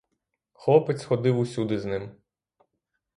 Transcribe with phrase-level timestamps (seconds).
[0.53, 2.11] Хлопець ходив усюди з ним.